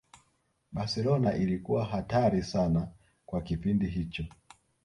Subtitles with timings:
[0.73, 2.87] Barcelona ilikuwa hatari sana
[3.25, 4.25] kwa kipindi hicho